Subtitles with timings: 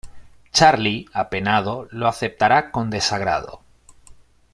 [0.51, 3.61] Charlie, apenado, lo aceptará con desagrado.